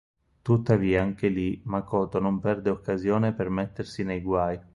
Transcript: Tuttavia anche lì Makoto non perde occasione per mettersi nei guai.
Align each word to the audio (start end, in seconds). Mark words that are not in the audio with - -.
Tuttavia 0.41 1.03
anche 1.03 1.27
lì 1.27 1.61
Makoto 1.65 2.19
non 2.19 2.39
perde 2.39 2.71
occasione 2.71 3.33
per 3.35 3.49
mettersi 3.51 4.03
nei 4.03 4.21
guai. 4.23 4.59